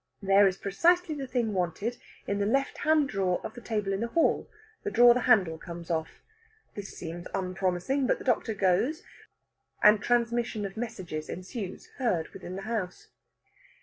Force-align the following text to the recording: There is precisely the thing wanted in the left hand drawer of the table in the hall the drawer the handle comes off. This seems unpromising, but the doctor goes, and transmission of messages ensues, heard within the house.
There 0.23 0.47
is 0.47 0.57
precisely 0.57 1.13
the 1.13 1.27
thing 1.27 1.53
wanted 1.53 1.97
in 2.25 2.39
the 2.39 2.45
left 2.47 2.79
hand 2.79 3.07
drawer 3.07 3.39
of 3.43 3.53
the 3.53 3.61
table 3.61 3.93
in 3.93 3.99
the 3.99 4.07
hall 4.07 4.49
the 4.81 4.89
drawer 4.89 5.13
the 5.13 5.19
handle 5.19 5.59
comes 5.59 5.91
off. 5.91 6.23
This 6.73 6.89
seems 6.97 7.27
unpromising, 7.35 8.07
but 8.07 8.17
the 8.17 8.25
doctor 8.25 8.55
goes, 8.55 9.03
and 9.83 10.01
transmission 10.01 10.65
of 10.65 10.75
messages 10.75 11.29
ensues, 11.29 11.91
heard 11.99 12.29
within 12.29 12.55
the 12.55 12.63
house. 12.63 13.09